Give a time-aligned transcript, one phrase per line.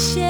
[0.00, 0.29] 些。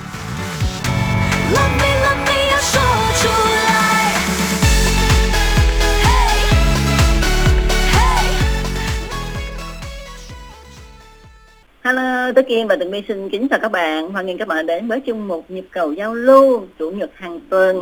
[12.31, 14.09] Hello, Tố Kim và Tường My xin kính chào các bạn.
[14.11, 17.39] Hoan nghênh các bạn đến với chung một nhịp cầu giao lưu chủ nhật hàng
[17.49, 17.75] tuần.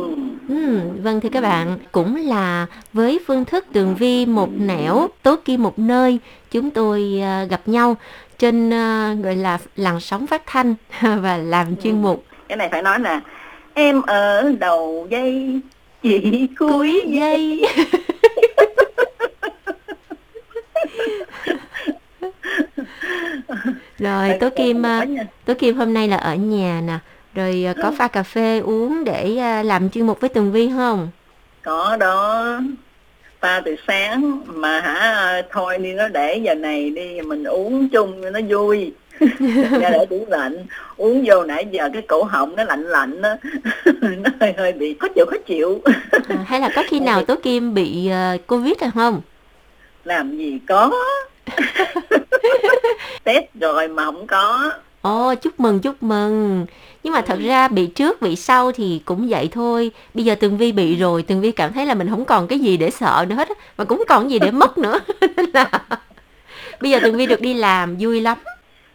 [0.48, 5.36] Ừm, Vâng thưa các bạn, cũng là với phương thức Tường Vi một nẻo, Tố
[5.44, 6.18] Kim một nơi,
[6.50, 7.96] chúng tôi à, gặp nhau
[8.38, 10.74] trên à, gọi là làn sóng phát thanh
[11.22, 13.20] và làm chuyên mục Cái này phải nói là
[13.74, 15.60] em ở đầu dây
[16.02, 17.66] chỉ cuối dây.
[23.98, 25.04] Rồi Tố Kim à,
[25.44, 26.98] Tố Kim hôm nay là ở nhà nè,
[27.34, 30.70] rồi à, có pha cà phê uống để à, làm chuyên mục với Tường Vi
[30.76, 31.08] không?
[31.62, 32.44] Có đó.
[33.40, 38.22] Pha từ sáng mà hả thôi đi nó để giờ này đi mình uống chung
[38.22, 38.92] cho nó vui.
[39.80, 40.56] Ra để tủ lạnh
[40.96, 43.36] uống vô nãy giờ cái cổ họng nó lạnh lạnh á
[44.02, 45.80] nó hơi hơi bị khó chịu khó chịu
[46.28, 48.10] À, hay là có khi nào Tố Kim bị
[48.46, 49.20] Covid hay không?
[50.04, 50.90] làm gì có
[53.24, 54.72] test rồi mà không có
[55.02, 56.66] Ồ, chúc mừng, chúc mừng.
[57.02, 59.90] Nhưng mà thật ra bị trước, bị sau thì cũng vậy thôi.
[60.14, 62.58] Bây giờ Tường Vi bị rồi, Tường Vi cảm thấy là mình không còn cái
[62.58, 65.00] gì để sợ nữa hết, mà cũng còn gì để mất nữa.
[65.36, 65.70] Nên là
[66.80, 68.38] bây giờ Tường Vi được đi làm vui lắm.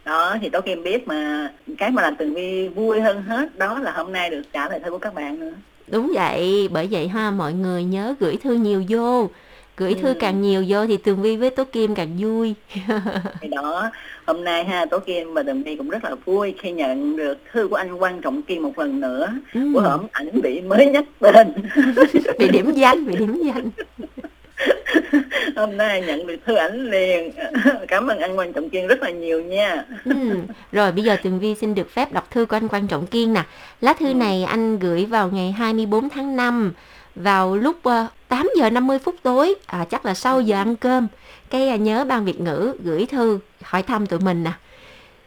[0.04, 3.78] đó thì tôi kim biết mà cái mà làm tường vi vui hơn hết đó
[3.78, 5.52] là hôm nay được trả lời thư của các bạn nữa
[5.86, 9.30] Đúng vậy, bởi vậy ha, mọi người nhớ gửi thư nhiều vô.
[9.76, 12.54] Gửi thư càng nhiều vô thì Tường Vi với Tố Kim càng vui.
[13.40, 13.90] thì đó
[14.26, 17.38] hôm nay ha tố kim và tường vi cũng rất là vui khi nhận được
[17.52, 20.86] thư của anh quan trọng kim một lần nữa Ừ, của hổm ảnh bị mới
[20.86, 21.52] nhắc tên
[22.38, 23.70] bị điểm danh, bị điểm danh.
[25.56, 27.32] hôm nay nhận được thư ảnh liền
[27.88, 30.12] cảm ơn anh quan trọng kim rất là nhiều nha Ừ.
[30.72, 33.32] Rồi bây giờ Tường Vi xin được phép đọc thư của anh Quan Trọng Kiên
[33.32, 33.42] nè.
[33.80, 36.72] Lá thư này anh gửi vào ngày 24 tháng 5
[37.14, 41.08] vào lúc ờ, 8 giờ 50 phút tối à, chắc là sau giờ ăn cơm
[41.50, 44.52] cái à, nhớ ban Việt ngữ gửi thư hỏi thăm tụi mình nè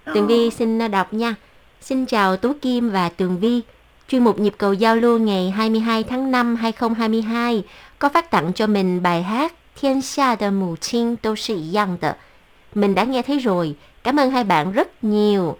[0.03, 0.13] à.
[0.13, 0.49] Tường Vi ờ.
[0.49, 1.35] xin à, đọc nha
[1.81, 3.61] Xin chào Tú Kim và Tường Vi
[4.07, 7.63] Chuyên mục nhịp cầu giao lưu ngày 22 tháng 5 2022
[7.99, 11.77] có phát tặng cho mình bài hát Thiên xa de mù chinh tô sĩ.
[12.75, 13.75] Mình đã nghe thấy rồi.
[14.03, 15.57] Cảm ơn hai bạn rất nhiều.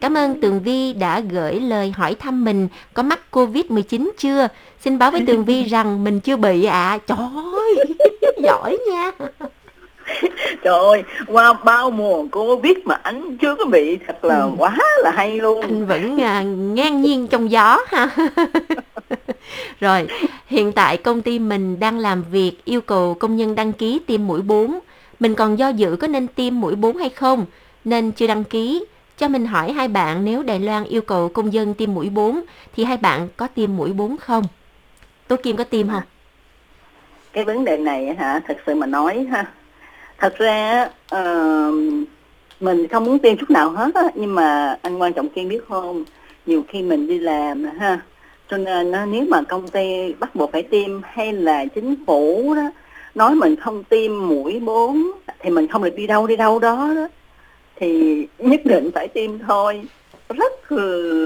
[0.00, 4.48] Cảm ơn Tường Vi đã gửi lời hỏi thăm mình có mắc Covid-19 chưa.
[4.80, 6.98] Xin báo với Tường Vi rằng mình chưa bị ạ.
[7.06, 7.18] Trời
[7.54, 7.74] ơi,
[8.42, 9.10] giỏi nha.
[10.64, 14.50] trời ơi qua bao mùa covid mà anh chưa có bị thật là Ừ.
[14.58, 18.08] quá là hay luôn Anh vẫn à, ngang nhiên trong gió ha.
[19.80, 20.06] Rồi,
[20.46, 24.26] hiện tại công ty mình đang làm việc yêu cầu công nhân đăng ký tiêm
[24.26, 24.78] mũi 4.
[25.20, 27.46] Mình còn do dự có nên tiêm mũi 4 hay không,
[27.84, 28.84] nên chưa đăng ký.
[29.18, 32.40] Cho mình hỏi hai bạn nếu Đài Loan yêu cầu công dân tiêm mũi 4
[32.76, 34.44] thì hai bạn có tiêm mũi 4 không?
[35.28, 36.02] Tố Kim có tiêm không?
[37.32, 38.40] cái vấn đề này hả?
[38.48, 39.46] Thật sự mà nói ha.
[40.18, 41.74] Thật ra uh,
[42.60, 45.60] mình không muốn tiêm chút nào hết á, nhưng mà anh quan trọng kiên biết
[45.68, 46.04] không?
[46.46, 48.00] Nhiều khi mình đi làm ha.
[48.50, 52.70] Cho nên nếu mà công ty bắt buộc phải tiêm hay là chính phủ đó
[53.14, 55.02] nói mình không tiêm mũi 4
[55.38, 57.08] thì mình không được đi đâu đi đâu đó đó
[57.80, 59.82] thì nhất định phải tiêm thôi
[60.28, 60.72] rất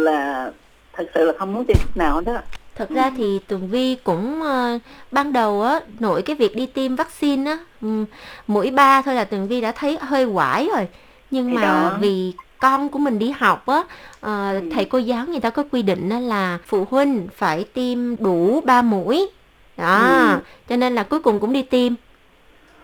[0.04, 0.52] là
[0.92, 2.32] thật sự là không muốn tiêm nào đó
[2.74, 4.78] Thật ra thì Tường Vi cũng ờ,
[5.10, 8.04] ban đầu á nội cái việc đi tiêm vaccine á ừm,
[8.46, 10.88] mũi ba thôi là Tường Vi đã thấy hơi quải rồi.
[11.30, 11.96] Nhưng Thì mà đó.
[12.00, 13.82] vì con của mình đi học á
[14.20, 14.60] Ừ.
[14.74, 18.82] thầy cô giáo người ta có quy định là phụ huynh phải tiêm đủ 3
[18.82, 19.28] mũi.
[19.76, 20.38] Đó, Ừ.
[20.68, 21.92] cho nên là cuối cùng cũng đi tiêm.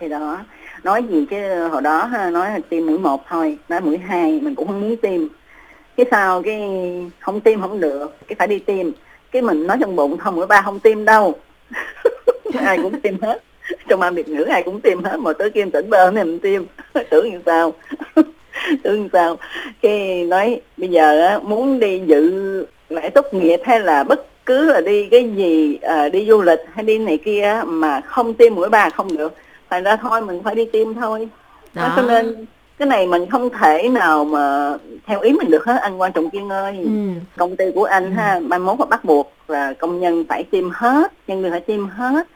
[0.01, 0.39] thì đó
[0.83, 4.41] nói gì chứ hồi đó ha, nói là tiêm mũi một thôi nói mũi hai
[4.43, 5.21] mình cũng không muốn tiêm.
[5.97, 6.61] Cái sau cái
[7.21, 8.87] không tiêm không được cái phải đi tiêm.
[9.33, 11.39] Cái mình nói trong bụng không mũi ba không tiêm đâu.
[12.59, 13.43] Ai cũng tiêm hết.
[13.89, 16.39] Trong ban biệt ngữ ai cũng tiêm hết mà tới kim tỉnh bơ này mình
[16.39, 16.63] tiêm.
[17.11, 17.73] Tưởng như sao?
[18.83, 19.37] Tưởng như sao?
[19.83, 24.73] Cái nói bây giờ á, muốn đi dự lễ tốt nghiệp hay là bất cứ
[24.73, 28.55] là đi cái gì à, đi du lịch hay đi này kia mà không tiêm
[28.55, 29.35] mũi ba không được
[29.71, 31.29] thành ra thôi mình phải đi tiêm thôi
[31.75, 31.93] đó.
[31.97, 32.47] cho nên
[32.79, 34.73] cái này mình không thể nào mà
[35.07, 36.91] theo ý mình được hết anh quan trọng kiên ơi ừ.
[37.37, 38.11] công ty của anh ừ.
[38.11, 41.61] ha mai mốt mà bắt buộc là công nhân phải tiêm hết nhân viên phải
[41.61, 42.27] tiêm hết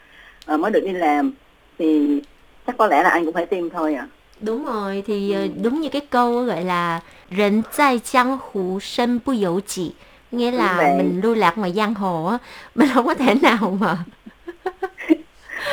[0.47, 1.33] ờ, mới được đi làm
[1.79, 2.21] thì
[2.67, 4.07] chắc có lẽ là anh cũng phải tiêm thôi à
[4.41, 5.49] đúng rồi thì ờ, ừ.
[5.63, 7.01] đúng như cái câu gọi là
[7.37, 9.93] rỉnh tại giang hồ sân bu dấu chỉ
[10.33, 12.39] nghĩa là mình lưu lạc ngoài giang hồ á
[12.75, 13.99] mình không có thể nào mà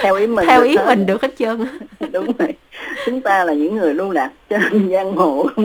[0.02, 0.86] theo ý mình theo được ý hết.
[0.88, 1.66] mình được hết trơn.
[2.12, 2.54] Đúng rồi.
[3.06, 5.48] Chúng ta là những người lưu lạc trên giang hồ.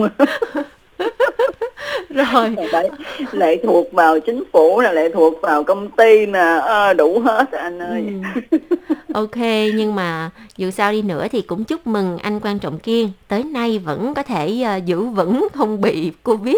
[2.09, 2.89] Rồi, phải
[3.31, 6.59] lệ thuộc vào chính phủ là lệ thuộc vào công ty nè.
[6.61, 8.03] Ờ, đủ hết anh ơi.
[8.51, 8.57] Ừ.
[9.13, 9.37] ok,
[9.75, 13.11] nhưng mà dù sao đi nữa thì cũng chúc mừng anh Quan Trọng Kiên.
[13.27, 16.57] Tới nay vẫn có thể ờ, giữ vững không bị Covid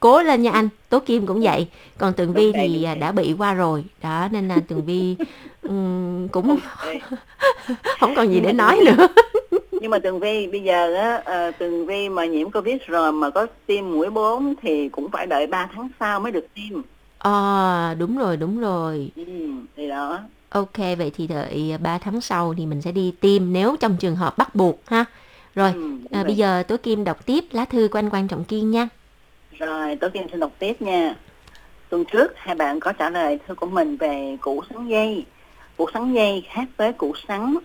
[0.00, 1.66] Cố lên nha anh, Tố Kim cũng vậy
[1.98, 5.16] Còn Tường Vi thì à, đã bị qua rồi Đó, nên là Tường Vi
[6.32, 6.56] cũng
[8.00, 9.06] không còn gì để nói nữa
[9.80, 13.30] nhưng mà tường vi bây giờ á ờ, tường vi mà nhiễm covid rồi mà
[13.30, 16.82] có tiêm mũi 4 thì cũng phải đợi 3 tháng sau mới được tiêm
[17.18, 19.10] Ờ, đúng rồi, đúng rồi.
[19.16, 19.22] ừ,
[19.76, 23.76] thì đó Ok, vậy thì đợi 3 tháng sau thì mình sẽ đi tiêm nếu
[23.80, 25.04] trong trường hợp bắt buộc ha.
[25.54, 25.80] Rồi, Ừ,
[26.12, 26.24] à, vậy.
[26.24, 28.88] bây giờ Tố Kim đọc tiếp lá thư của anh Quan Trọng Kiên nha.
[29.58, 31.14] Rồi, tôi Kim xin đọc tiếp nha.
[31.88, 35.24] Tuần trước, hai bạn có trả lời thư của mình về củ sắn dây.
[35.76, 37.56] Củ sắn dây khác với củ sắn.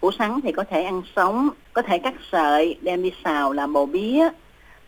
[0.00, 3.72] Củ sắn thì có thể ăn sống, có thể cắt sợi, đem đi xào làm
[3.72, 4.28] bò bía.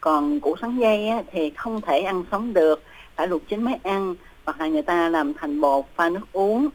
[0.01, 2.83] Còn củ sắn dây thì không thể ăn sống được,
[3.17, 4.15] phải luộc chín mới ăn,
[4.45, 6.69] hoặc là người ta làm thành bột pha nước uống.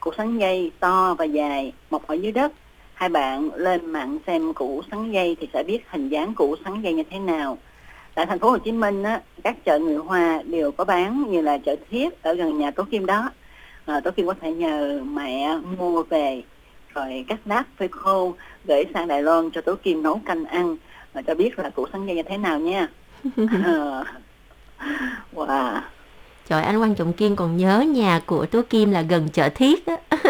[0.00, 2.52] Củ sắn dây to và dài, mọc ở dưới đất.
[2.94, 6.82] Hai bạn lên mạng xem củ sắn dây thì sẽ biết hình dáng củ sắn
[6.82, 7.58] dây như thế nào
[8.16, 11.40] tại thành phố Hồ Chí Minh á, các chợ người Hoa đều có bán như
[11.40, 13.30] là chợ Thiết ở gần nhà Tố Kim đó.
[13.86, 16.42] À, Tố Kim có thể nhờ mẹ mua về
[16.94, 18.34] rồi cắt lát phơi khô
[18.64, 20.76] gửi sang Đài Loan cho Tố Kim nấu canh ăn
[21.12, 22.88] và cho biết là củ sắn dây như thế nào nha.
[23.64, 24.04] À,
[25.34, 25.80] wow.
[26.48, 29.86] Trời, anh Quan Trọng Kiên còn nhớ nhà của Tố Kim là gần chợ Thiết
[29.86, 29.96] á.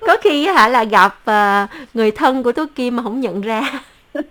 [0.00, 3.80] Có khi hả là gặp à, người thân của Tố Kim mà không nhận ra.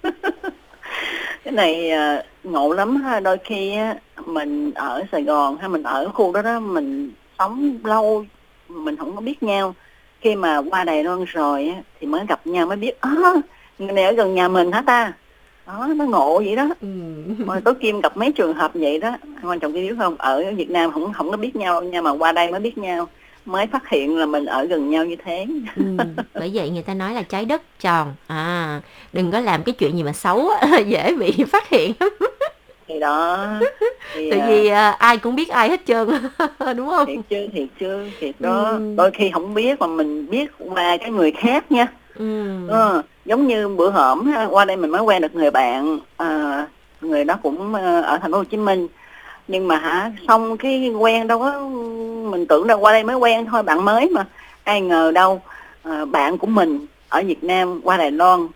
[1.46, 3.20] cái này à, ngộ lắm ha.
[3.20, 3.96] Đôi khi á,
[4.26, 8.26] mình ở Sài Gòn hay mình ở khu đó đó mình sống lâu
[8.70, 9.76] mình không có biết nhau.
[10.22, 13.12] Khi mà qua Đài Loan rồi á, thì mới gặp nhau mới biết á
[13.80, 15.14] người này ở gần nhà mình hả ta?
[15.68, 16.70] Đó nó ngộ vậy đó.
[16.82, 16.88] Ừ.
[17.38, 20.44] mà tối kim gặp mấy trường hợp vậy đó quan trọng cái biết không ở
[20.58, 23.08] Việt Nam không không có biết nhau nha mà qua đây mới biết nhau
[23.46, 25.46] mới phát hiện là mình ở gần nhau như thế.
[25.76, 25.84] Ừ,
[26.34, 28.14] bởi vậy người ta nói là trái đất tròn.
[28.28, 28.82] À
[29.14, 30.50] đừng có làm cái chuyện gì mà xấu
[30.88, 31.92] dễ bị phát hiện.
[32.88, 33.48] Thì đó
[34.14, 36.08] thì, tại à, vì à, ai cũng biết ai hết trơn
[36.78, 37.06] đúng không?
[37.06, 38.64] Thiệt chứ thiệt chứ thiệt đó.
[38.64, 38.94] Ừ.
[38.98, 41.88] đôi khi không biết mà mình biết qua cái người khác nha.
[42.16, 42.54] Ừ.
[42.70, 46.68] ờ, giống như bữa hổm qua đây mình mới quen được người bạn à,
[47.02, 48.88] người đó cũng ờ, ở thành phố Hồ Chí Minh.
[49.48, 51.70] Nhưng mà hả xong cái quen đâu có
[52.36, 54.26] mình tưởng là qua đây mới quen thôi bạn mới mà.
[54.64, 55.42] Ai ngờ đâu
[55.84, 58.48] ờ, bạn của mình ở Việt Nam qua Đài Loan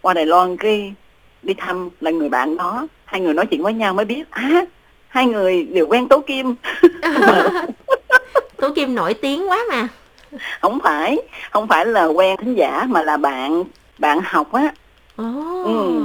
[0.00, 0.94] qua Đài Loan cái
[1.42, 2.86] đi thăm là người bạn đó.
[3.04, 4.64] Hai người nói chuyện với nhau mới biết á
[5.08, 6.54] hai người đều quen Tố Kim.
[8.56, 9.88] Tố kim nổi tiếng quá mà.
[10.60, 11.18] Không phải
[11.50, 13.64] không phải là quen thính giả mà là bạn
[13.98, 14.72] bạn học á.
[15.16, 15.24] Ồ.
[15.64, 16.04] Ừ.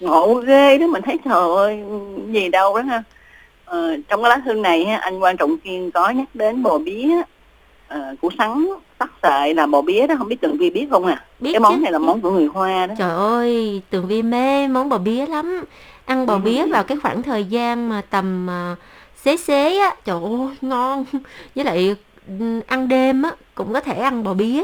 [0.00, 1.82] ngộ ghê đó mình thấy trời ơi
[2.30, 3.02] gì đâu đó ha
[3.68, 7.08] ờ, trong cái lá thư này anh quan trọng kiên có nhắc đến bò bía
[7.88, 8.66] ờ, củ sắn.
[8.98, 11.24] Tắc sợi là bò bía đó không biết tường vi biết không à?
[11.40, 11.80] Biết cái món chứ.
[11.82, 12.94] này là món của người hoa đó.
[12.98, 15.64] Trời ơi tường vi mê món bò bía lắm.
[16.04, 16.38] Ăn bò Ừ.
[16.38, 18.76] bía vào cái khoảng thời gian mà tầm à,
[19.24, 21.04] xế xế á trời ơi ngon.
[21.54, 21.96] Với lại
[22.66, 24.62] ăn đêm á cũng có thể ăn bò bía.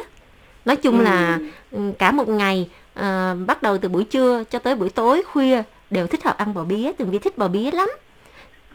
[0.64, 1.38] Nói chung là
[1.72, 1.78] Ừ.
[1.78, 5.62] ừ, cả một ngày à, bắt đầu từ buổi trưa cho tới buổi tối khuya
[5.90, 6.92] đều thích hợp ăn bò bía.
[6.92, 7.88] Tường vi thích bò bía lắm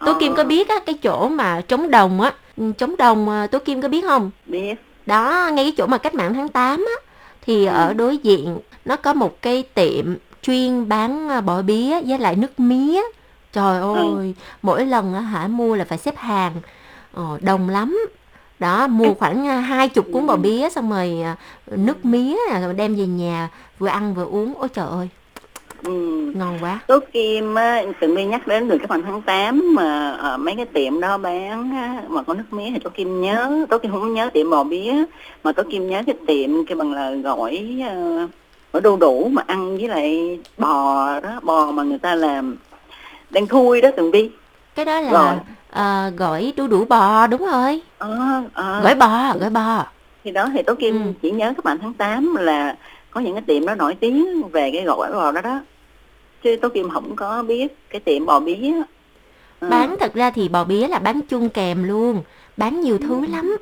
[0.05, 3.29] tố kim có Ờ, biết á cái chỗ mà trống đồng á ừ, trống đồng
[3.29, 4.31] à, tố kim có biết không?
[4.45, 4.75] Biết.
[5.05, 7.71] Đó ngay cái chỗ mà cách mạng tháng 8 á thì Ừ.
[7.73, 12.35] ở đối diện nó có một cái tiệm chuyên bán à, bò bía với lại
[12.35, 13.01] nước mía.
[13.53, 13.95] Trời Ừ.
[14.17, 16.53] ơi mỗi lần á hả mua là phải xếp hàng
[17.13, 18.07] ờ, đông lắm.
[18.59, 20.37] Đó mua khoảng hai chục cuốn bò Ừ.
[20.37, 21.23] bía xong rồi
[21.67, 24.53] nước mía rồi đem về nhà vừa ăn vừa uống.
[24.57, 25.09] Ôi trời ơi
[25.83, 25.91] ừ.
[26.35, 30.11] ngon quá Tố Kim á, từng đi nhắc đến được cái phần tháng 8 mà
[30.11, 33.65] ở mấy cái tiệm đó bán á, mà có nước mía thì Tố Kim nhớ,
[33.69, 34.93] Tố Kim không nhớ tiệm bò bía
[35.43, 37.81] mà Tố Kim nhớ cái tiệm cái bằng là gỏi
[38.23, 38.29] uh,
[38.73, 42.55] gỏi đu đủ mà ăn với lại bò đó, bò mà người ta làm
[43.29, 44.31] đen thui đó từng đi.
[44.75, 45.11] cái đó Rồi.
[45.11, 45.37] là
[45.71, 48.17] à, gỏi đu đủ bò đúng rồi Ờ,
[48.53, 48.81] ờ.
[48.83, 49.85] gỏi bò gỏi bò
[50.23, 51.11] thì đó thì Tố Kim Ừ.
[51.21, 52.75] chỉ nhớ các bạn tháng 8 là
[53.11, 55.59] có những cái tiệm đó nổi tiếng về cái gỏi bò đó đó.
[56.43, 58.71] Chứ Tố Kim không có biết cái tiệm bò bía.
[59.59, 59.69] Ờ.
[59.69, 62.23] bán thật ra thì bò bía là bán chung kèm luôn
[62.57, 63.57] bán nhiều thứ lắm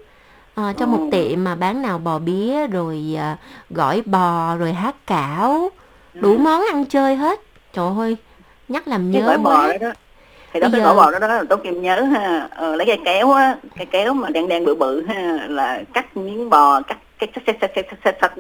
[0.56, 1.10] Ờ, trong một Ừ.
[1.12, 3.38] tiệm mà bán nào bò bía rồi à,
[3.70, 5.70] gỏi bò rồi hát cảo
[6.14, 7.40] đủ món ăn chơi hết
[7.74, 8.18] trời ơi
[8.68, 9.92] nhắc làm cái nhớ gỏi bò đó đó
[10.54, 12.76] thì đó Bây cái giờ- gỏi bò đó đó là Tố Kim nhớ ha ờ,
[12.76, 16.50] lấy cái kéo á cái kéo mà đen đen bự bự ha là cắt miếng
[16.50, 18.32] bò cắt cái sệt sệt sệt sệt sệt sệt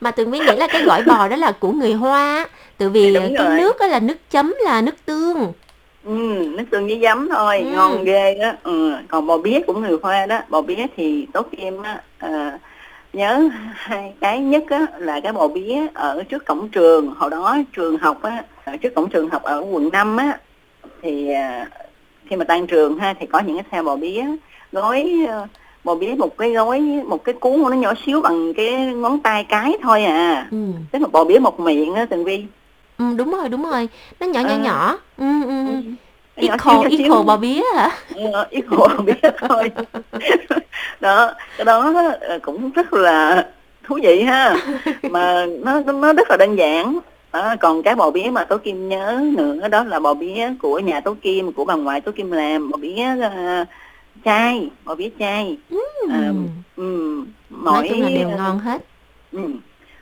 [0.00, 2.48] mà tường mới nghĩ là cái gỏi bò đó là của người hoa
[2.78, 5.52] tại vì dạ, cái nước đó là nước chấm là nước tương.
[6.04, 6.12] Ừ,
[6.56, 7.70] nước tương với giấm thôi ừ.
[7.74, 8.92] ngon ghê đó ừ.
[9.08, 12.00] còn bò bía cũng người hoa đó bò bía thì tốt em á.
[12.18, 12.58] À,
[13.12, 17.14] nhớ hai cái nhất á, là cái bò bía ở trước cổng trường.
[17.16, 20.38] Hồi đó trường học á, ở trước cổng trường học ở quận 5 á
[21.02, 21.66] thì à,
[22.26, 24.24] khi mà tan trường ha thì có những cái xe bò bía
[24.72, 25.46] gói ờ,
[25.84, 29.44] bò bía một cái gói một cái cuốn nó nhỏ xíu bằng cái ngón tay
[29.44, 30.56] cái thôi à ừ.
[30.92, 32.44] tức là bò bía một miệng á tường vi
[32.98, 33.88] ừ đúng rồi đúng rồi
[34.20, 34.58] nó nhỏ nhỏ Ờ.
[34.58, 35.66] nhỏ ừ, ừ.
[35.66, 35.80] ừ.
[36.36, 37.90] Nhỏ Equal, xíu, equal bò bía hả?
[38.32, 39.70] Ờ, ít bò bía thôi
[41.00, 43.46] đó cái đó ờ, cũng rất là
[43.84, 44.56] thú vị ha
[45.10, 46.98] mà nó nó rất là đơn giản
[47.32, 50.78] đó, còn cái bò bía mà tố kim nhớ nữa đó là bò bía của
[50.78, 53.68] nhà tố kim của bà ngoại tố kim làm bò bía uh,
[54.24, 55.58] chai bò bía chai.
[56.10, 56.34] À, Ừ.
[56.76, 58.82] ừ, nói mỗi chung là đều ngon hết.
[59.32, 59.38] ừ,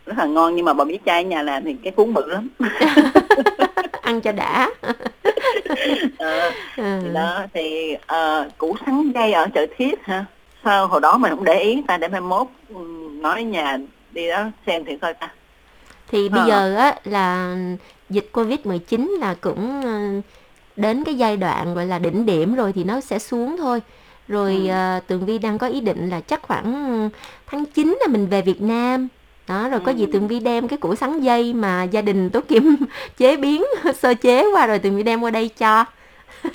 [0.07, 2.49] rất là ngon nhưng mà bò bía chai nhà làm thì cái cuốn bự lắm.
[4.03, 4.71] Ăn cho đã.
[6.19, 7.01] Ờ, ừ.
[7.03, 10.25] thì đó thì ờ, củ sắn dây ở chợ thiết hả?
[10.65, 12.47] Sao hồi đó mình không để ý ta để mai mốt
[13.21, 13.79] nói nhà
[14.13, 15.29] đi đó xem thử coi ta.
[16.09, 16.47] Thì bây Ờ.
[16.47, 17.57] giờ á là
[18.11, 20.21] dịch covid 19 là cũng ờ,
[20.77, 23.81] đến cái giai đoạn gọi là đỉnh điểm rồi thì nó sẽ xuống thôi
[24.31, 24.69] rồi Ừ.
[24.71, 27.11] ờ, tường vi đang có ý định là chắc khoảng
[27.47, 29.09] tháng 9 là mình về Việt Nam
[29.49, 30.11] đó rồi có gì Ừ.
[30.13, 32.77] tường vi đem cái củ sắn dây mà gia đình tố kim
[33.17, 33.65] chế biến
[34.03, 35.85] sơ chế qua rồi tường vi đem qua đây cho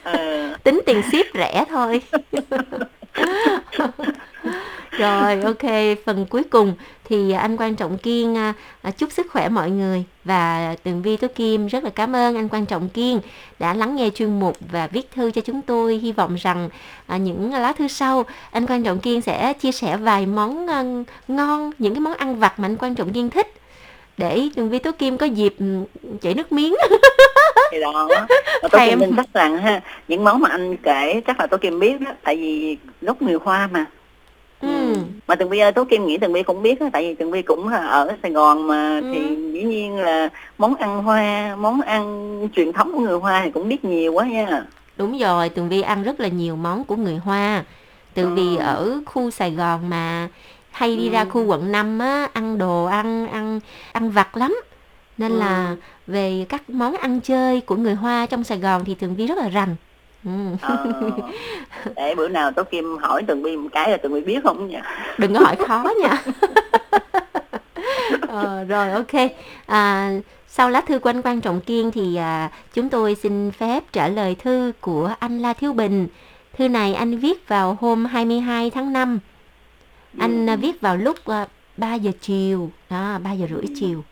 [0.04, 2.02] Ờ, tính tiền ship rẻ thôi
[4.98, 5.98] rồi ok.
[6.06, 6.74] Phần cuối cùng
[7.04, 10.04] thì anh quan trọng kiên à, à, chúc sức khỏe mọi người.
[10.24, 13.20] Và tường vi tố kim rất là cảm ơn anh quan trọng kiên
[13.60, 15.98] đã lắng nghe chuyên mục và viết thư cho chúng tôi.
[15.98, 16.70] Hy vọng rằng
[17.08, 20.66] à, những lá thư sau anh quan trọng kiên sẽ chia sẻ vài món
[21.28, 23.48] ngon những cái món ăn vặt mà anh quan trọng kiên thích.
[24.18, 25.66] Để tường vi tố kim có dịp ừ,
[26.22, 26.76] chảy nước miếng.
[27.72, 28.08] Thì đó.
[28.62, 28.90] Tôi Thèm.
[28.90, 32.02] kim tin chắc rằng ha những món mà anh kể chắc là tôi kim biết
[32.02, 33.86] đó tại vì gốc người hoa mà
[34.62, 34.96] ừ.
[35.28, 37.32] mà tường vi ơi tố kim nghĩ tường vi cũng biết đó tại vì tường
[37.32, 39.10] vi cũng là ở sài gòn mà Ừ.
[39.14, 43.52] thì dĩ nhiên là món ăn hoa món ăn truyền thống của người hoa thì
[43.52, 44.64] cũng biết nhiều quá nha
[44.98, 47.64] Đúng rồi, Tường Vi ăn rất là nhiều món của người Hoa.
[48.14, 48.62] Từ vì Ừ.
[48.64, 50.28] ở khu Sài Gòn mà
[50.72, 51.12] hay đi Ừ.
[51.12, 53.60] ra khu quận 5 á, ăn đồ ăn ăn
[53.92, 54.62] ăn vặt lắm.
[55.18, 55.40] Nên Ừ.
[55.40, 55.76] là
[56.08, 59.38] về các món ăn chơi của người Hoa trong Sài Gòn thì Tường Vi rất
[59.38, 59.76] là rành.
[60.26, 60.32] Ừ.
[60.62, 60.86] Ờ,
[61.96, 64.68] để bữa nào tố kim hỏi tường vi một cái là tường vi biết không
[64.68, 64.82] nha
[65.18, 66.24] Đừng có hỏi khó nha.
[68.28, 69.32] ờ, rồi ok.
[69.66, 70.12] À,
[70.48, 74.08] sau lá thư của anh Quan Trọng Kiên thì à, chúng tôi xin phép trả
[74.08, 76.08] lời thư của anh La Thiếu Bình.
[76.58, 79.20] Thư này anh viết vào hôm 22 tháng 5.
[80.20, 84.04] Anh à, viết vào lúc à, 3 giờ chiều, đó 3 giờ rưỡi chiều.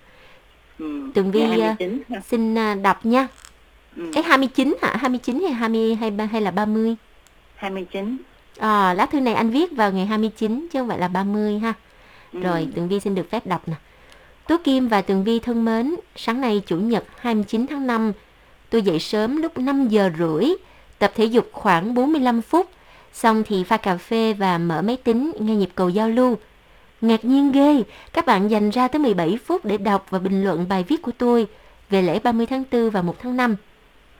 [0.79, 1.11] ừ.
[1.13, 2.19] Tường Vi, à, 29 ha.
[2.29, 3.27] Xin à, đọc nha.
[3.95, 4.09] Ừ.
[4.13, 4.95] Cái 29 hả?
[4.99, 6.95] 29 hay 20 hay ba- hay là 30?
[7.55, 8.17] 29
[8.59, 11.73] À, lá thư này anh viết vào ngày 29 chứ không phải là 30 ha.
[12.33, 12.39] ừ.
[12.39, 13.73] Rồi, Tường Vi xin được phép đọc nè.
[14.47, 18.11] Tố Kim và Tường Vi thân mến, sáng nay Chủ nhật 29 tháng 5,
[18.69, 20.45] tôi dậy sớm lúc 5 giờ rưỡi,
[20.99, 22.69] tập thể dục khoảng 45 phút,
[23.13, 26.37] xong thì pha cà phê và mở máy tính nghe nhịp cầu giao lưu.
[27.01, 27.83] Ngạc nhiên ghê,
[28.13, 31.11] các bạn dành ra tới 17 phút để đọc và bình luận bài viết của
[31.17, 31.47] tôi
[31.89, 33.55] về lễ 30 tháng 4 và 1 tháng 5.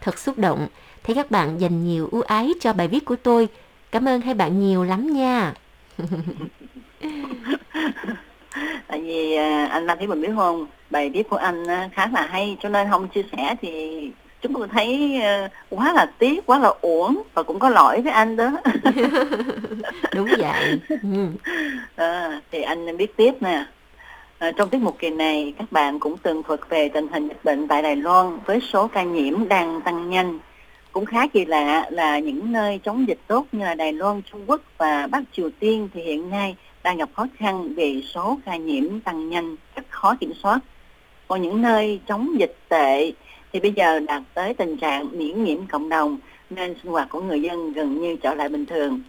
[0.04, 0.68] Thật xúc động,
[1.04, 3.48] thấy các bạn dành nhiều ưu ái cho bài viết của tôi.
[3.92, 5.54] Cảm ơn hai bạn nhiều lắm nha.
[8.88, 12.08] tại vì à, anh Nam Thí Bình biết không bài viết của anh á, khá
[12.14, 16.46] là hay cho nên không chia sẻ thì chúng tôi thấy à, quá là tiếc
[16.46, 18.52] quá là uổng và cũng có lỗi với anh đó
[20.16, 20.80] Đúng vậy.
[20.90, 21.28] Ừ.
[21.96, 23.66] à, thì anh viết tiếp nè
[24.44, 27.44] À, trong tiết mục kỳ này, các bạn cũng tường thuật về tình hình dịch
[27.44, 30.40] bệnh tại Đài Loan với số ca nhiễm đang tăng nhanh.
[30.92, 34.42] Cũng khá kỳ lạ là những nơi chống dịch tốt như là Đài Loan, Trung
[34.48, 38.56] Quốc và Bắc Triều Tiên thì hiện nay đang gặp khó khăn vì số ca
[38.56, 40.60] nhiễm tăng nhanh, rất khó kiểm soát.
[41.28, 43.12] Còn những nơi chống dịch tệ
[43.54, 46.18] thì bây giờ đạt tới tình trạng miễn nhiễm cộng đồng
[46.50, 49.02] nên sinh hoạt của người dân gần như trở lại bình thường.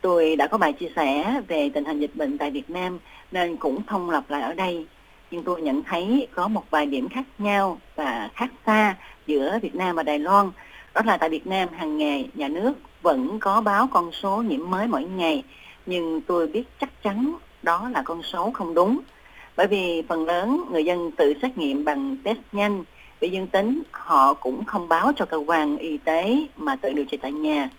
[0.00, 2.98] Tôi đã có bài chia sẻ về tình hình dịch bệnh tại Việt Nam
[3.32, 4.86] nên cũng thông lập lại ở đây.
[5.30, 8.96] Nhưng tôi nhận thấy có một vài điểm khác nhau và khác xa
[9.26, 10.50] giữa Việt Nam và Đài Loan.
[10.94, 12.72] Đó là tại Việt Nam hàng ngày nhà nước
[13.02, 15.42] vẫn có báo con số nhiễm mới mỗi ngày.
[15.86, 19.00] Nhưng tôi biết chắc chắn đó là con số không đúng.
[19.56, 22.84] Bởi vì phần lớn người dân tự xét nghiệm bằng test nhanh.
[23.20, 27.04] Bị dương tính họ cũng không báo cho cơ quan y tế mà tự điều
[27.04, 27.70] trị tại nhà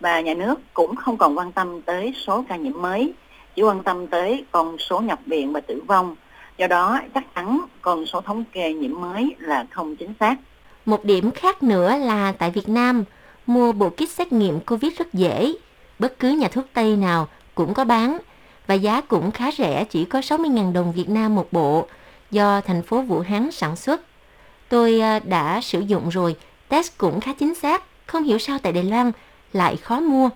[0.00, 3.12] và nhà nước cũng không còn quan tâm tới số ca nhiễm mới,
[3.56, 6.16] chỉ quan tâm tới con số nhập viện và tử vong.
[6.58, 10.36] Do đó, chắc chắn con số thống kê nhiễm mới là không chính xác.
[10.86, 13.04] Một điểm khác nữa là tại Việt Nam,
[13.46, 15.52] mua bộ kit xét nghiệm COVID rất dễ.
[15.98, 18.18] Bất cứ nhà thuốc Tây nào cũng có bán
[18.66, 21.86] và giá cũng khá rẻ, chỉ có 60.000 đồng Việt Nam một bộ
[22.30, 24.00] do thành phố Vũ Hán sản xuất.
[24.68, 26.36] Tôi à, đã sử dụng rồi,
[26.68, 27.82] test cũng khá chính xác.
[28.06, 29.12] Không hiểu sao tại Đài Loan
[29.52, 30.30] lại khó mua.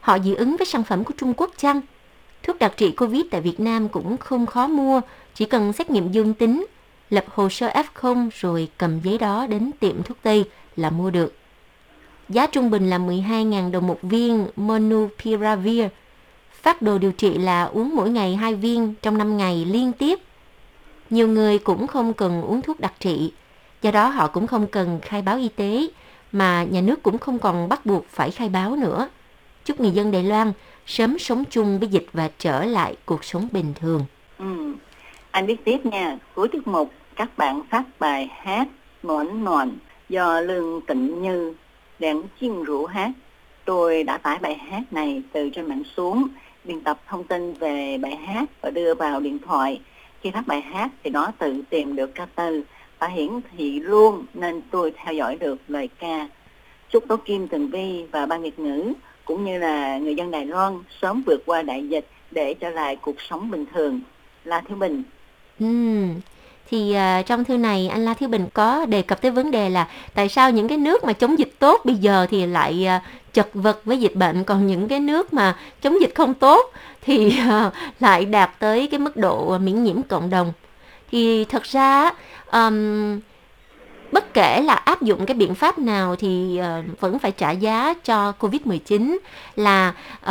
[0.00, 1.80] Họ dị ứng với sản phẩm của Trung Quốc chăng?
[2.46, 5.00] Thuốc đặc trị COVID tại Việt Nam cũng không khó mua,
[5.34, 6.66] chỉ cần xét nghiệm dương tính,
[7.10, 10.44] lập hồ sơ F0 rồi cầm giấy đó đến tiệm thuốc Tây
[10.76, 11.34] là mua được.
[12.28, 15.84] Giá trung bình là 12.000 đồng một viên Monupiravir.
[16.62, 20.18] Phát đồ điều trị là uống mỗi ngày 2 viên trong 5 ngày liên tiếp.
[21.10, 23.32] Nhiều người cũng không cần uống thuốc đặc trị,
[23.82, 25.86] do đó họ cũng không cần khai báo y tế,
[26.32, 29.08] mà nhà nước cũng không còn bắt buộc phải khai báo nữa.
[29.64, 30.52] Chúc người dân Đài Loan
[30.86, 34.04] sớm sống chung với dịch và trở lại cuộc sống bình thường.
[34.38, 34.74] Ừ.
[35.30, 38.68] Anh viết tiếp nha, cuối tiết mục các bạn phát bài hát
[39.02, 39.72] Nón Nòn
[40.08, 41.54] do Lương Tịnh Như
[41.98, 43.10] đèn chiên rượu hát.
[43.64, 46.28] Tôi đã tải bài hát này từ trên mạng xuống,
[46.64, 49.80] biên tập thông tin về bài hát và đưa vào điện thoại.
[50.20, 52.62] Khi phát bài hát thì nó tự tìm được ca từ
[52.98, 56.28] và hiển thị luôn nên tôi theo dõi được lời ca.
[56.90, 58.92] Chúc Tố Kim Tường Vi và ban Việt ngữ
[59.24, 62.96] cũng như là người dân Đài Loan sớm vượt qua đại dịch để trở lại
[62.96, 64.00] cuộc sống bình thường.
[64.44, 65.02] La Thiếu Bình.
[65.60, 65.66] Ừ.
[66.70, 69.70] Thì uh, trong thư này anh La Thiếu Bình có đề cập tới vấn đề
[69.70, 73.02] là tại sao những cái nước mà chống dịch tốt bây giờ thì lại uh,
[73.32, 77.26] chật vật với dịch bệnh còn những cái nước mà chống dịch không tốt thì
[77.26, 80.52] uh, lại đạt tới cái mức độ miễn nhiễm cộng đồng.
[81.10, 82.10] Thì thật ra
[82.52, 83.20] um,
[84.14, 87.94] bất kể là áp dụng cái biện pháp nào thì uh, vẫn phải trả giá
[88.04, 89.16] cho Covid-19
[89.56, 89.88] là
[90.22, 90.26] uh,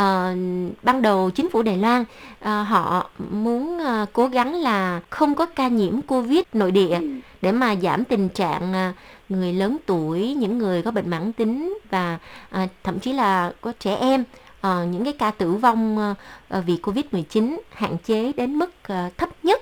[0.82, 2.06] ban đầu chính phủ Đài Loan uh,
[2.44, 7.00] họ muốn uh, cố gắng là không có ca nhiễm Covid nội địa
[7.42, 8.94] để mà giảm tình trạng uh,
[9.28, 12.18] người lớn tuổi, những người có bệnh mãn tính và
[12.62, 16.78] uh, thậm chí là có trẻ em uh, những cái ca tử vong uh, vì
[16.82, 19.60] Covid-19 hạn chế đến mức uh, thấp nhất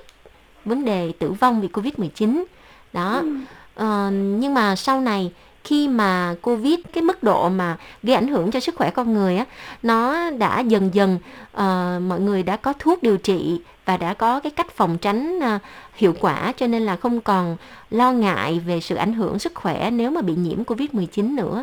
[0.65, 2.45] vấn đề tử vong vì Covid-19
[2.93, 3.19] đó.
[3.23, 3.37] Ừ.
[3.81, 5.33] Uh, nhưng mà sau này
[5.65, 9.37] khi mà covid cái mức độ mà gây ảnh hưởng cho sức khỏe con người
[9.37, 9.45] á
[9.83, 11.19] nó đã dần dần
[11.53, 15.39] uh, mọi người đã có thuốc điều trị và đã có cái cách phòng tránh
[15.39, 15.63] uh,
[15.95, 17.57] hiệu quả cho nên là không còn
[17.91, 21.63] lo ngại về sự ảnh hưởng sức khỏe nếu mà bị nhiễm covid 19 nữa.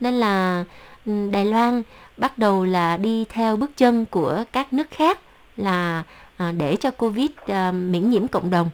[0.00, 0.64] Nên là
[1.06, 1.82] ừ, Đài Loan
[2.16, 5.18] bắt đầu là đi theo bước chân của các nước khác
[5.56, 6.02] là
[6.42, 8.70] uh, để cho covid uh, miễn nhiễm cộng đồng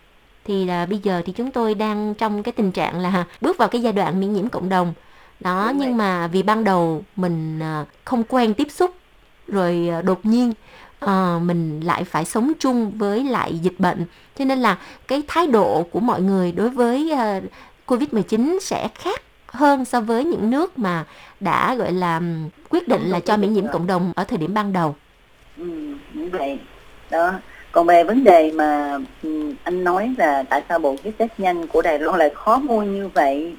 [0.51, 3.69] thì là bây giờ thì chúng tôi đang trong cái tình trạng là bước vào
[3.69, 4.95] cái giai đoạn miễn nhiễm cộng đồng
[5.41, 5.99] đó Đúng nhưng vậy.
[5.99, 8.95] mà vì ban đầu mình à, không quen tiếp xúc
[9.49, 10.53] rồi à, đột nhiên
[11.01, 14.07] à, mình lại phải sống chung với lại dịch bệnh
[14.39, 17.45] cho nên là cái thái độ của mọi người đối với uh,
[17.87, 21.05] covid 19 sẽ khác hơn so với những nước mà
[21.41, 22.21] đã gọi là
[22.69, 24.97] quyết định là cho miễn nhiễm cộng đồng ở thời điểm ban đầu.
[25.57, 26.59] Ừ, đúng vậy.
[27.11, 27.33] Đó,
[27.73, 31.67] còn về vấn đề mà ừ, anh nói là tại sao bộ kit test nhanh
[31.67, 33.55] của Đài Loan lại khó mua như vậy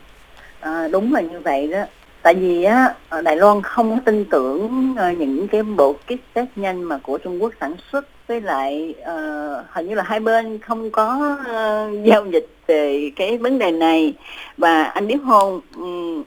[0.60, 1.84] à, đúng là như vậy đó.
[2.22, 6.48] Tại vì á ờ, Đài Loan không tin tưởng ờ, những cái bộ kit test
[6.56, 10.60] nhanh mà của Trung Quốc sản xuất với lại uh, hình như là hai bên
[10.60, 14.14] không có uh, giao dịch về cái vấn đề này.
[14.58, 16.24] Và anh biết không um,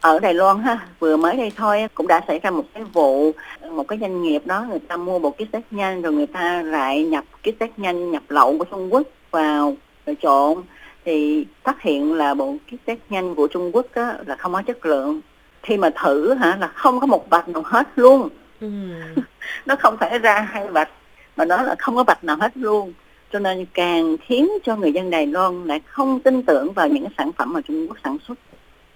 [0.00, 3.32] ở Đài Loan ha vừa mới đây thôi cũng đã xảy ra một cái vụ
[3.70, 6.62] một cái doanh nghiệp đó người ta mua một kit test nhanh rồi người ta
[6.62, 10.62] lại nhập kit test nhanh nhập lậu của Trung Quốc vào rồi trộn
[11.04, 14.62] thì phát hiện là bộ kit test nhanh của Trung Quốc đó là không có
[14.62, 15.20] chất lượng.
[15.62, 18.28] Khi mà thử hả là không có một vạch nào hết luôn.
[18.60, 18.68] Ừ.
[19.66, 20.90] nó không phải ra hai vạch
[21.36, 22.92] mà nó là không có vạch nào hết luôn.
[23.32, 27.04] Cho nên càng khiến cho người dân Đài Loan lại không tin tưởng vào những
[27.04, 28.38] cái sản phẩm mà Trung Quốc sản xuất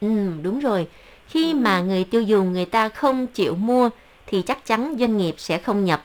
[0.04, 0.86] Ừ, đúng rồi.
[1.28, 1.56] Khi Ừ.
[1.56, 3.90] mà người tiêu dùng người ta không chịu mua
[4.26, 6.04] thì chắc chắn doanh nghiệp sẽ không nhập.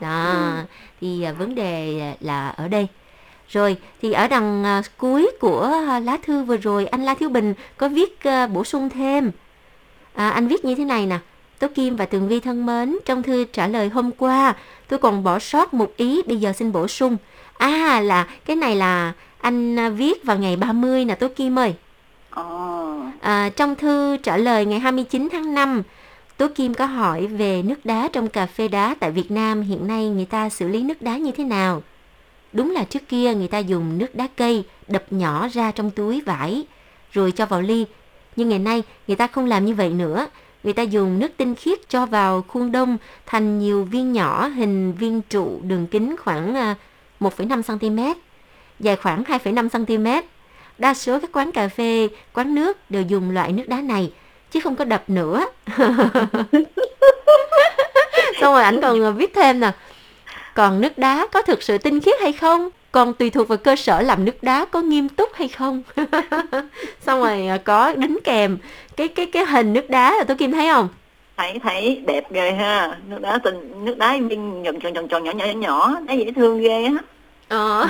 [0.00, 0.24] Đó,
[0.58, 0.62] Ừ.
[1.00, 2.86] thì à, vấn đề là ở đây.
[3.48, 7.28] Rồi, thì ở đằng à, cuối của à, lá thư vừa rồi, anh La Thiếu
[7.28, 8.18] Bình có viết
[8.52, 9.30] bổ sung thêm.
[10.14, 11.18] À, anh viết như thế này nè.
[11.58, 14.54] Tố Kim và Tường Vi thân mến, trong thư trả lời hôm qua,
[14.88, 17.16] tôi còn bỏ sót một ý, bây giờ xin bổ sung.
[17.58, 21.74] À, là cái này là anh viết vào ngày 30 nè Tố Kim ơi.
[22.30, 25.82] Ồ, À, trong thư trả lời ngày 29 tháng 5,
[26.36, 29.86] Tố Kim có hỏi về nước đá trong cà phê đá tại Việt Nam hiện
[29.86, 31.82] nay người ta xử lý nước đá như thế nào.
[32.52, 36.20] Đúng là trước kia người ta dùng nước đá cây đập nhỏ ra trong túi
[36.20, 36.66] vải
[37.12, 37.86] rồi cho vào ly.
[38.36, 40.26] Nhưng ngày nay người ta không làm như vậy nữa.
[40.64, 44.92] Người ta dùng nước tinh khiết cho vào khuôn đông thành nhiều viên nhỏ hình
[44.92, 46.74] viên trụ đường kính khoảng à,
[47.20, 48.20] 1,5 cm,
[48.80, 50.26] dài khoảng 2,5 cm.
[50.78, 54.12] Đa số các quán cà phê, quán nước đều dùng loại nước đá này,
[54.50, 55.46] chứ không có đập nữa.
[58.40, 59.70] Xong rồi ảnh còn viết thêm nè,
[60.54, 62.68] còn nước đá có thực sự tinh khiết hay không?
[62.92, 65.82] Còn tùy thuộc vào cơ sở làm nước đá có nghiêm túc hay không?
[67.06, 68.58] Xong rồi có đính kèm
[68.96, 70.88] cái cái cái hình nước đá là tôi Kim thấy không?
[71.36, 75.24] thấy thấy đẹp ghê ha nước đá tình nước đá viên tròn tròn tròn tròn
[75.24, 76.94] nhỏ nhỏ nhỏ nhỏ nó dễ thương ghê á
[77.54, 77.86] Ờ.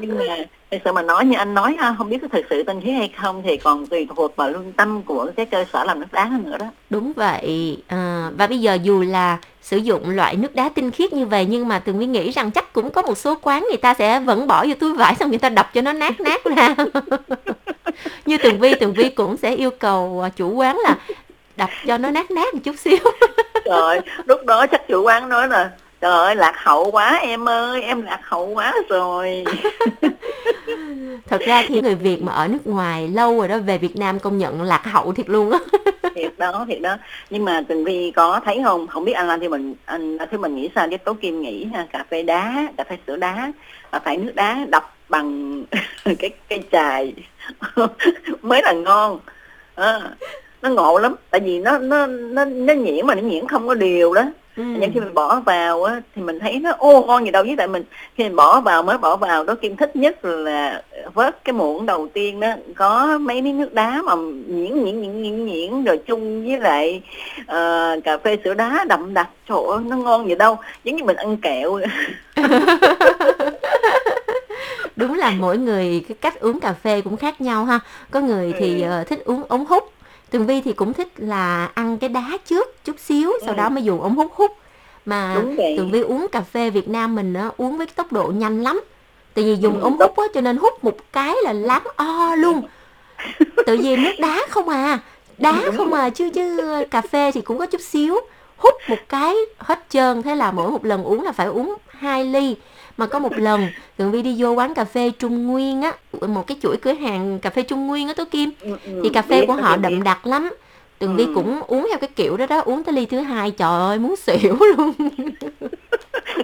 [0.00, 0.24] nhưng mà
[0.70, 2.94] thực sự mà nói như anh nói ha không biết có thực sự tinh khiết
[2.94, 6.06] hay không thì còn tùy thuộc vào lương tâm của cái cơ sở làm nước
[6.12, 7.82] đá nữa đó Đúng vậy.
[7.86, 11.46] À, và bây giờ dù là sử dụng loại nước đá tinh khiết như vậy
[11.50, 14.20] nhưng mà Tường Vi nghĩ rằng chắc cũng có một số quán người ta sẽ
[14.20, 16.74] vẫn bỏ vô túi vải xong người ta đập cho nó nát nát ra.
[18.26, 20.96] như Tường Vi, Tường Vi cũng sẽ yêu cầu à, chủ quán là
[21.56, 22.98] đập cho nó nát nát một chút xíu.
[23.64, 25.70] trời ơi, lúc đó chắc chủ quán nói là
[26.00, 29.44] trời ơi lạc hậu quá em ơi em lạc hậu quá rồi.
[31.26, 34.18] Thật ra thì người Việt mà ở nước ngoài lâu rồi đó về Việt Nam
[34.18, 35.58] công nhận lạc hậu thiệt luôn á.
[36.14, 36.96] thiệt đó thiệt đó.
[37.30, 38.86] Nhưng mà tình vi có thấy không?
[38.86, 40.88] Không biết anh Lan thì mình anh thì mình nghĩ sao?
[40.88, 43.52] Với tố kim nghĩ ha cà phê đá cà phê sữa đá
[43.92, 45.62] là phải nước đá đập bằng
[46.18, 47.14] cái cây chài
[48.42, 49.18] mới là ngon.
[49.74, 50.00] À,
[50.62, 51.14] nó ngộ lắm.
[51.30, 54.24] Tại vì nó nó nó nó nhuyễn mà nó nhuyễn không có điều đó
[54.58, 54.64] Ừ.
[54.64, 57.54] nhưng khi mình bỏ vào á thì mình thấy nó ô ngon gì đâu với
[57.58, 57.84] tại mình
[58.16, 60.82] khi mình bỏ vào mới bỏ vào đó kim thích nhất là
[61.14, 64.14] vớt cái muỗng đầu tiên đó có mấy miếng nước đá mà
[64.48, 67.02] nhuyễn nhuyễn nhuyễn nhuyễn nhuyễn rồi chung với lại
[67.46, 71.04] ờ, cà phê sữa đá đậm đặc trời ơi nó ngon gì đâu giống như
[71.04, 71.78] mình ăn kẹo
[74.96, 77.80] Đúng là mỗi người cái cách uống cà phê cũng khác nhau ha.
[78.10, 78.88] Có người thì Ừ.
[78.90, 79.92] ờ, thích uống ống hút.
[80.30, 83.56] Tường Vi thì cũng thích là ăn cái đá trước chút xíu, sau Ừ.
[83.56, 84.50] đó mới dùng ống hút hút.
[85.06, 85.36] Mà
[85.76, 88.80] Tường Vi uống cà phê Việt Nam mình á, uống với tốc độ nhanh lắm.
[89.34, 92.34] Tại vì dùng Ừ, ống hút á, cho nên hút một cái là láng o
[92.34, 92.62] luôn.
[93.66, 94.98] Tự vì nước đá không à,
[95.38, 96.60] đá không à, chứ chứ
[96.90, 98.20] cà phê thì cũng có chút xíu.
[98.56, 102.24] Hút một cái hết trơn, thế là mỗi một lần uống là phải uống 2
[102.24, 102.56] ly.
[102.98, 105.92] Mà có một lần Tường Vi đi vô quán cà phê Trung Nguyên á,
[106.28, 108.50] một cái chuỗi cửa hàng cà phê Trung Nguyên á Tố Kim.
[108.60, 110.50] Ừ, ừ, thì cà phê của họ đậm đặc lắm.
[110.98, 111.30] Tường Vi Ừ.
[111.34, 114.16] cũng uống theo cái kiểu đó đó uống tới ly thứ hai trời ơi muốn
[114.16, 114.92] xỉu luôn.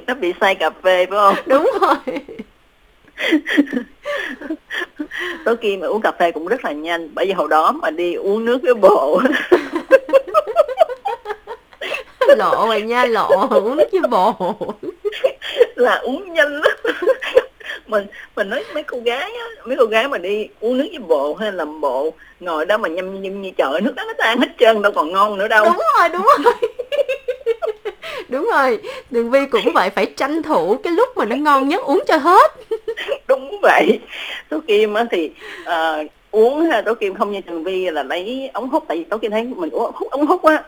[0.06, 1.34] Nó bị say cà phê phải không?
[1.46, 1.96] Đúng rồi.
[5.44, 7.90] Tối kia mà uống cà phê cũng rất là nhanh bởi vì hồi đó mà
[7.90, 9.20] đi uống nước với bộ
[12.36, 14.54] lộ rồi nha lộ uống nước với bồ
[15.84, 16.76] là uống nhanh lắm.
[17.86, 20.98] Mình mình nói mấy cô gái á mấy cô gái mà đi uống nước với
[20.98, 24.38] bộ hay làm bộ ngồi đó mà nhâm nhâm như ơi, nước đó nó tan
[24.40, 25.64] hết trơn đâu còn ngon nữa đâu.
[25.64, 26.54] Đúng rồi đúng rồi.
[28.28, 28.78] Đúng rồi
[29.12, 32.16] Tường Vi cũng vậy phải tranh thủ cái lúc mà nó ngon nhất uống cho
[32.16, 32.52] hết.
[33.28, 34.00] Đúng vậy.
[34.48, 35.30] Tố kim á thì
[35.64, 39.04] ờ, uống ha tố kim không như tường vi là lấy ống hút tại vì
[39.04, 40.62] tố kim thấy mình uống hút ống hút á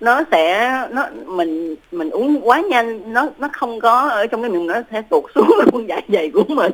[0.00, 4.50] nó sẽ nó mình mình uống quá nhanh nó nó không có ở trong cái
[4.50, 6.72] miệng nó sẽ tụt xuống luôn dạ dày của mình.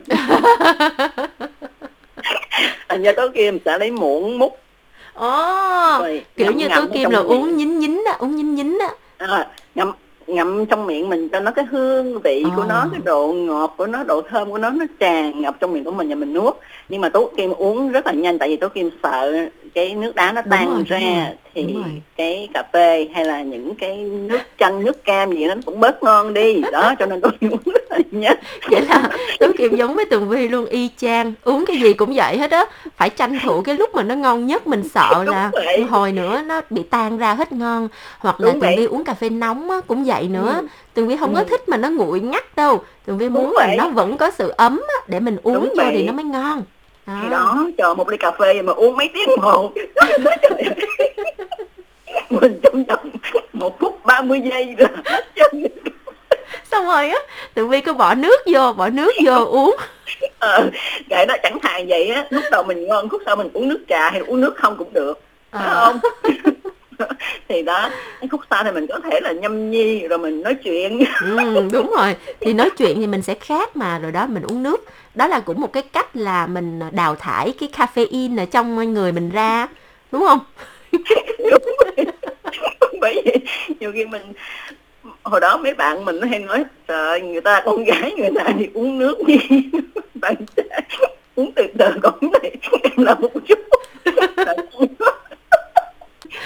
[2.89, 4.59] Thành ra tố kim sẽ lấy muỗng múc.
[5.15, 7.29] Ồ rồi kiểu như ngậm Tố ở Kim trong là miệng.
[7.31, 8.89] uống nhín nhín á uống nhín nhín á.
[9.19, 9.93] À, ngậm
[10.27, 13.87] ngậm trong miệng mình cho nó cái hương vị của nó cái độ ngọt của
[13.87, 16.55] nó độ thơm của nó nó tràn ngập trong miệng của mình và mình nuốt.
[16.89, 19.33] Nhưng mà tố kim uống rất là nhanh tại vì tố kim sợ
[19.75, 21.77] cái nước đá nó tan rồi, ra thì
[22.17, 26.03] cái cà phê hay là những cái nước chanh nước cam gì nó cũng bớt
[26.03, 28.31] ngon đi đó cho nên tôi uống là nhớ
[28.71, 29.09] vậy là
[29.41, 32.51] Tố Kim giống với Tường Vi luôn y chang uống cái gì cũng vậy hết
[32.51, 32.65] á
[32.97, 35.81] phải tranh thủ cái lúc mà nó ngon nhất mình sợ Đúng là vậy.
[35.91, 38.77] hồi nữa nó bị tan ra hết ngon hoặc là Đúng Tường vậy.
[38.77, 40.67] Vi uống cà phê nóng á, cũng vậy nữa Ừ.
[40.95, 41.47] Tường Vi không có Ừ.
[41.51, 44.81] thích mà nó nguội ngắt đâu Tường Vi muốn là nó vẫn có sự ấm
[44.89, 46.05] á, để mình uống Đúng vô thì vậy.
[46.07, 46.63] nó mới ngon
[47.07, 47.67] thì đó.
[47.79, 49.67] chờ một ly cà phê mà uống mấy tiếng ơi.
[52.31, 53.11] mình trong vòng
[53.53, 55.65] một phút 30 giây rồi hết chân.
[56.71, 57.19] Xong rồi á
[57.55, 59.77] Tường Vi cứ bỏ nước vô bỏ nước vô uống.
[60.39, 60.71] Ờ,
[61.09, 62.27] cái đó chẳng thà vậy á.
[62.31, 64.93] Lúc đầu mình ngon khúc sau mình uống nước trà hay uống nước không cũng
[64.93, 65.21] được.
[65.53, 65.85] Phải Ờ.
[65.85, 66.01] không
[67.49, 70.55] thì đó cái khúc sau thì mình có thể là nhâm nhi rồi mình nói
[70.55, 71.01] chuyện.
[71.21, 72.17] Ừ, đúng rồi.
[72.41, 74.85] Thì nói chuyện thì mình sẽ khác mà rồi đó mình uống nước.
[75.15, 79.13] Đó là cũng một cái cách là mình đào thải cái caffeine ở trong người
[79.13, 79.69] mình ra
[80.13, 80.39] đúng không?
[81.51, 81.63] Đúng
[83.01, 83.33] bởi vì
[83.81, 84.23] nhiều khi mình
[85.23, 88.45] hồi đó mấy bạn mình nó hay nói trời người ta con gái người ta
[88.59, 89.37] thì uống nước đi.
[90.15, 90.35] Bạn
[91.35, 93.59] uống từ từ cái này em là một chút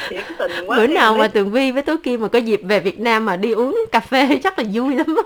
[0.09, 2.81] thiệt tình quá bữa nào mà tường vi với tố kim mà có dịp về
[2.81, 5.07] việt nam mà đi uống cà phê chắc là vui lắm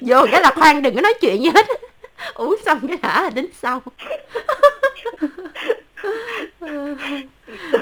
[0.00, 1.66] vô cái là khoan đừng có nói chuyện gì hết.
[2.34, 3.82] Uống xong cái đã đến sau.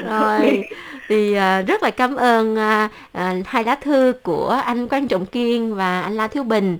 [0.09, 0.65] Rồi
[1.09, 5.27] thì à, rất là cảm ơn à, à, hai lá thư của anh Quang Trọng
[5.27, 6.79] Kiên và anh La Thiếu Bình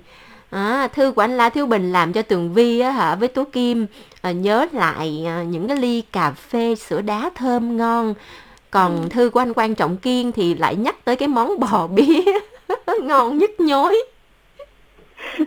[0.55, 3.43] à, thư của anh La Thiếu Bình làm cho Tường Vi á, hả với Tố
[3.43, 3.85] Kim
[4.21, 8.13] à, nhớ lại à, những cái ly cà phê sữa đá thơm ngon.
[8.71, 12.21] Còn thư của anh Quang Trọng Kiên thì lại nhắc tới cái món bò bía
[13.03, 14.03] ngon nhức nhối.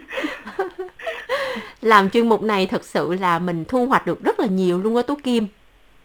[1.83, 4.97] Làm chuyên mục này thật sự là mình thu hoạch được rất là nhiều luôn
[4.97, 5.47] á Tố Kim.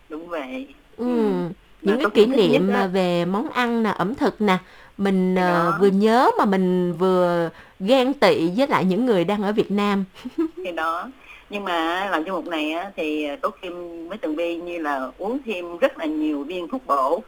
[0.10, 0.68] Đúng vậy.
[0.98, 1.06] Ừ.
[1.06, 1.50] Ừ.
[1.82, 4.58] Những cái kỷ niệm mà về món ăn nè, ẩm thực nè,
[4.98, 5.78] mình ờ, đó.
[5.80, 10.06] vừa nhớ mà mình vừa ghen tị với lại những người đang ở Việt Nam.
[10.38, 11.10] thì đó
[11.50, 15.12] nhưng mà làm cho một này á, thì Tố Kim với Tường Vi như là
[15.18, 17.24] uống thêm rất là nhiều viên thuốc bổ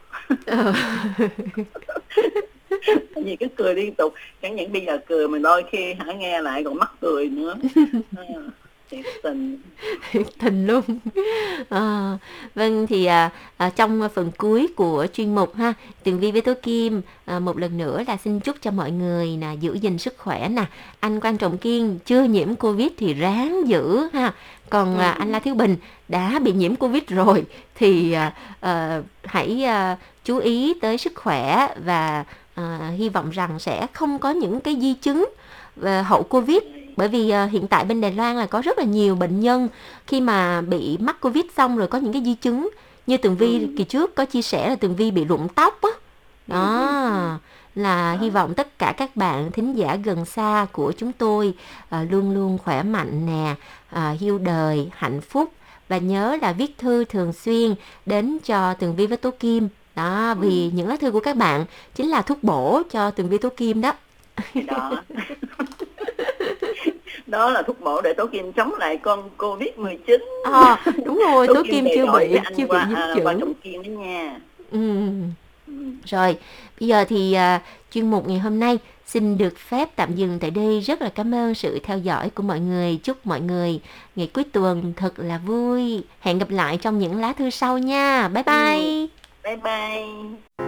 [0.46, 0.72] Ờ.
[3.14, 6.12] Tại vì cứ cười liên tục chẳng những bây giờ cười mà đôi khi hả
[6.12, 7.88] nghe lại còn mắc cười nữa thiệt
[9.22, 9.58] tình
[10.38, 10.82] tình luôn.
[11.68, 12.16] Ờ,
[12.54, 16.52] vâng thì à, à, trong phần cuối của chuyên mục ha, Tường Vi với Tố
[16.62, 20.18] Kim à, một lần nữa là xin chúc cho mọi người là giữ gìn sức
[20.18, 20.64] khỏe nè.
[21.00, 24.32] Anh Quan Trọng Kiên chưa nhiễm Covid thì ráng giữ ha.
[24.70, 25.76] Còn à, anh La Thiếu Bình
[26.08, 27.44] đã bị nhiễm Covid rồi
[27.74, 33.58] thì à, à, hãy à, chú ý tới sức khỏe và à, hy vọng rằng
[33.58, 35.28] sẽ không có những cái di chứng
[35.76, 36.62] về hậu Covid
[36.96, 39.68] bởi vì à, hiện tại bên Đài Loan là có rất là nhiều bệnh nhân
[40.06, 42.68] khi mà bị mắc Covid xong rồi có những cái di chứng
[43.06, 43.66] như Tường Vi Ừ.
[43.78, 45.88] kỳ trước có chia sẻ là Tường Vi bị rụng tóc á.
[46.46, 47.38] Đó
[47.74, 51.54] là hy vọng tất cả các bạn thính giả gần xa của chúng tôi
[51.90, 53.54] à, luôn luôn khỏe mạnh nè
[54.20, 55.52] hiu đời hạnh phúc.
[55.88, 57.74] Và nhớ là viết thư thường xuyên
[58.06, 59.68] đến cho Tường Vi với Tố Kim.
[59.96, 63.38] Đó vì những lá thư của các bạn chính là thuốc bổ cho Tường Vi
[63.38, 63.92] Tố Kim đó.
[64.66, 65.02] Đó
[67.26, 71.46] đó là thuốc bổ để Tố Kim chống lại con Covid 19 à, đúng rồi
[71.46, 74.36] Tố Kim chưa bị chưa bị qua, dính à, chữ qua trọng kiên đó nha
[74.70, 74.78] ừ.
[75.66, 75.72] Ừ.
[76.04, 76.38] Rồi,
[76.80, 77.60] bây giờ thì à,
[77.90, 80.80] chuyên mục ngày hôm nay xin được phép tạm dừng tại đây.
[80.80, 83.00] Rất là cảm ơn sự theo dõi của mọi người.
[83.02, 83.80] Chúc mọi người
[84.16, 86.04] ngày cuối tuần thật là vui.
[86.20, 88.28] Hẹn gặp lại trong những lá thư sau nha.
[88.28, 89.06] Bye bye.
[89.44, 90.65] bye bye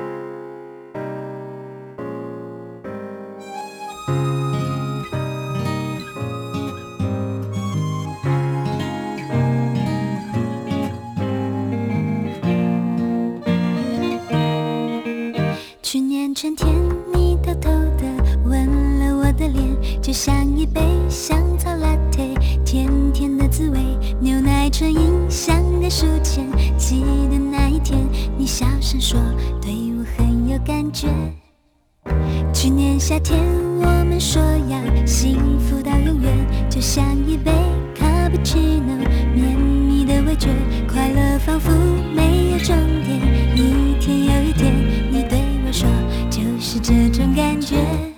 [16.35, 16.69] 春天，
[17.15, 18.05] 你偷偷的
[18.45, 18.67] 吻
[18.99, 23.79] 了我的脸，就像一杯香草拿铁甜甜的滋味，
[24.21, 26.47] 牛奶唇印像个书签。
[26.77, 27.99] 记得那一天，
[28.37, 29.19] 你小声说
[29.61, 31.09] 对我很有感觉。
[32.53, 33.41] 去年夏天，
[33.79, 37.51] 我们说要幸福到永远，就像一杯
[37.97, 38.99] cappuccino，
[39.35, 40.49] 绵密的味觉，
[40.87, 41.71] 快乐仿佛
[42.15, 43.19] 没有终点。
[43.55, 44.73] 一天又一天，
[46.79, 48.18] 是这种感觉。